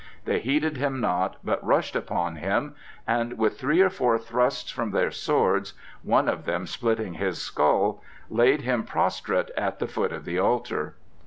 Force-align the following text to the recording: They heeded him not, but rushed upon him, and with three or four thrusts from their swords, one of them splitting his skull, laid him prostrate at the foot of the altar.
They 0.25 0.39
heeded 0.39 0.77
him 0.77 0.99
not, 0.99 1.35
but 1.43 1.63
rushed 1.63 1.95
upon 1.95 2.37
him, 2.37 2.73
and 3.05 3.37
with 3.37 3.59
three 3.59 3.81
or 3.81 3.89
four 3.91 4.17
thrusts 4.17 4.71
from 4.71 4.89
their 4.89 5.11
swords, 5.11 5.73
one 6.01 6.27
of 6.27 6.45
them 6.45 6.65
splitting 6.65 7.13
his 7.13 7.37
skull, 7.39 8.01
laid 8.27 8.61
him 8.61 8.83
prostrate 8.83 9.51
at 9.55 9.77
the 9.77 9.85
foot 9.85 10.11
of 10.11 10.25
the 10.25 10.39
altar. 10.39 10.95